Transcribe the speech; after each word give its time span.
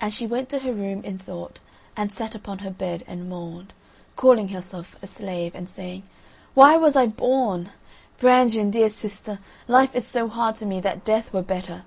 And 0.00 0.12
she 0.12 0.26
went 0.26 0.48
to 0.48 0.58
her 0.58 0.72
room 0.72 1.04
in 1.04 1.18
thought 1.18 1.60
and 1.96 2.12
sat 2.12 2.34
upon 2.34 2.58
her 2.66 2.70
bed 2.72 3.04
and 3.06 3.28
mourned, 3.28 3.72
calling 4.16 4.48
herself 4.48 4.96
a 5.00 5.06
slave 5.06 5.54
and 5.54 5.68
saying: 5.68 6.02
"Why 6.54 6.76
was 6.76 6.96
I 6.96 7.06
born? 7.06 7.70
Brangien, 8.18 8.72
dear 8.72 8.88
sister, 8.88 9.38
life 9.68 9.94
is 9.94 10.04
so 10.04 10.26
hard 10.26 10.56
to 10.56 10.66
me 10.66 10.80
that 10.80 11.04
death 11.04 11.32
were 11.32 11.42
better! 11.42 11.84